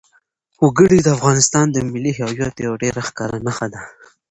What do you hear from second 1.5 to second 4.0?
د ملي هویت یوه ډېره ښکاره نښه ده.